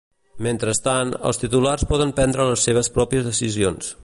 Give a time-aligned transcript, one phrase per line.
[0.45, 3.99] Mentrestant, els titulars poden prendre les seves pròpies decisions.